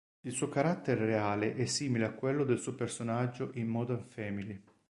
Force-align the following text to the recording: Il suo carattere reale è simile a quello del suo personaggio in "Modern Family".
Il 0.21 0.31
suo 0.31 0.49
carattere 0.49 1.05
reale 1.05 1.53
è 1.53 1.65
simile 1.65 2.05
a 2.05 2.11
quello 2.13 2.43
del 2.43 2.57
suo 2.59 2.73
personaggio 2.73 3.51
in 3.53 3.67
"Modern 3.67 4.03
Family". 4.07 4.59